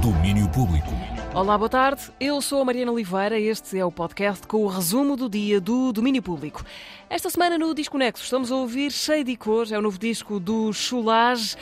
[0.00, 0.88] Domínio Público.
[1.34, 2.10] Olá, boa tarde.
[2.18, 3.38] Eu sou a Mariana Oliveira.
[3.38, 6.64] Este é o podcast com o resumo do dia do Domínio Público.
[7.10, 10.40] Esta semana no Disco Nexo estamos a ouvir Cheio de Cor, é o novo disco
[10.40, 11.56] do Chulage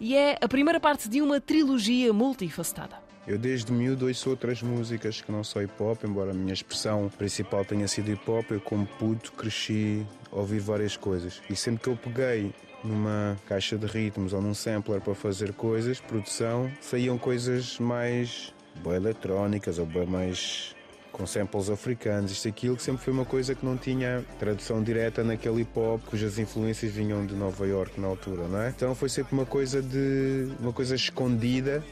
[0.00, 3.07] e é a primeira parte de uma trilogia multifacetada.
[3.28, 7.10] Eu desde miúdo ouço outras músicas que não sou hip hop, embora a minha expressão
[7.18, 10.02] principal tenha sido hip hop, eu como puto cresci
[10.32, 11.42] a ouvir várias coisas.
[11.50, 16.00] E sempre que eu peguei numa caixa de ritmos ou num sampler para fazer coisas,
[16.00, 20.74] produção, saíam coisas mais bem eletrónicas ou bem mais
[21.12, 25.22] com samples africanos, isto aquilo, que sempre foi uma coisa que não tinha tradução direta
[25.22, 28.70] naquele hip hop, cujas influências vinham de Nova York na altura, não é?
[28.70, 31.84] Então foi sempre uma coisa de uma coisa escondida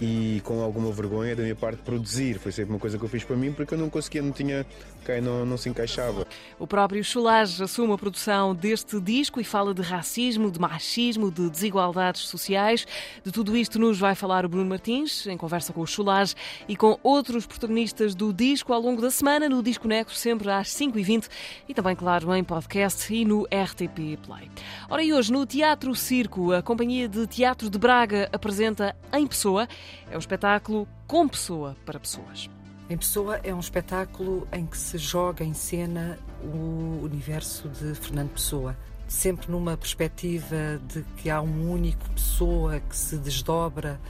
[0.00, 2.38] e com alguma vergonha da minha parte produzir.
[2.38, 4.64] Foi sempre uma coisa que eu fiz para mim porque eu não conseguia, não tinha,
[5.04, 6.26] quem não, não se encaixava.
[6.58, 11.50] O próprio Chulage assume a produção deste disco e fala de racismo, de machismo, de
[11.50, 12.86] desigualdades sociais.
[13.24, 16.34] De tudo isto nos vai falar o Bruno Martins, em conversa com o Chulage
[16.68, 20.68] e com outros protagonistas do disco ao longo da semana, no Disco Neco, sempre às
[20.68, 21.28] 5h20
[21.68, 24.50] e também, claro, em podcast e no RTP Play.
[24.88, 29.66] Ora, e hoje no Teatro Circo, a Companhia de Teatro de Braga apresenta Em Pessoa
[30.10, 32.48] é um espetáculo com pessoa para pessoas.
[32.90, 38.30] Em Pessoa é um espetáculo em que se joga em cena o universo de Fernando
[38.30, 38.74] Pessoa,
[39.06, 44.00] sempre numa perspectiva de que há um único pessoa que se desdobra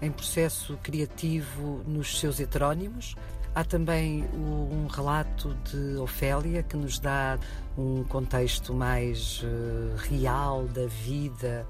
[0.00, 3.16] em processo criativo nos seus heterónimos.
[3.56, 7.40] Há também um relato de Ofélia que nos dá
[7.76, 11.66] um contexto mais uh, real da vida,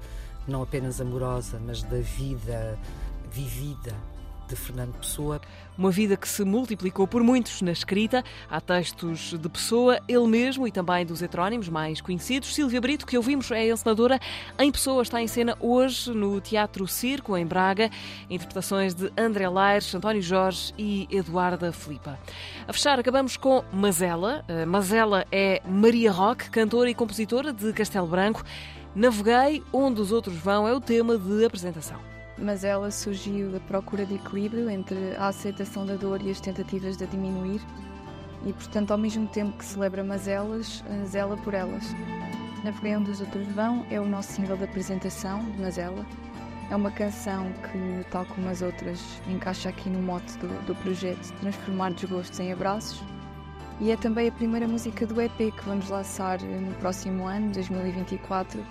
[0.47, 2.77] não apenas amorosa, mas da vida
[3.31, 3.95] vivida
[4.49, 5.39] de Fernando Pessoa.
[5.77, 8.23] Uma vida que se multiplicou por muitos na escrita.
[8.49, 12.53] Há textos de Pessoa, ele mesmo e também dos heterónimos mais conhecidos.
[12.53, 14.19] Silvia Brito, que ouvimos, é encenadora
[14.57, 17.89] em Pessoa, está em cena hoje no Teatro Circo, em Braga.
[18.29, 22.19] Interpretações de André Laires, António Jorge e Eduarda Filipa.
[22.67, 24.43] A fechar, acabamos com Mazela.
[24.67, 28.43] Mazela é Maria Roque, cantora e compositora de Castelo Branco.
[28.95, 34.05] Naveguei onde os outros vão é o tema de apresentação mas ela surgiu da procura
[34.05, 37.61] de equilíbrio entre a aceitação da dor e as tentativas de a diminuir,
[38.45, 41.83] e portanto, ao mesmo tempo que celebra Mazelas, zela por elas.
[42.63, 46.05] Naveguei onde os outros vão é o nosso single de apresentação, de Mazela.
[46.69, 51.33] É uma canção que, tal como as outras, encaixa aqui no mote do, do projeto
[51.39, 53.01] Transformar Desgostos em Abraços.
[53.79, 58.61] E é também a primeira música do EP que vamos lançar no próximo ano, 2024,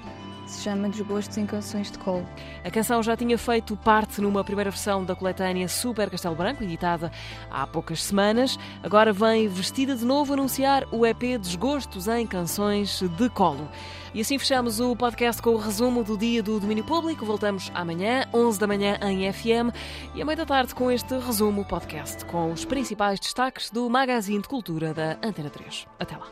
[0.50, 2.26] se chama Desgostos em Canções de Colo.
[2.64, 7.12] A canção já tinha feito parte numa primeira versão da coletânea Super Castelo Branco, editada
[7.50, 8.59] há poucas semanas.
[8.82, 13.69] Agora vem vestida de novo anunciar o EP Desgostos em Canções de Colo.
[14.14, 17.26] E assim fechamos o podcast com o resumo do dia do domínio público.
[17.26, 19.75] Voltamos amanhã, 11 da manhã, em FM,
[20.15, 24.41] e à meia da tarde com este resumo podcast, com os principais destaques do Magazine
[24.41, 25.86] de Cultura da Antena 3.
[26.00, 26.26] Até lá.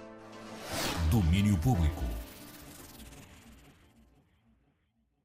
[1.11, 2.16] Domínio Público.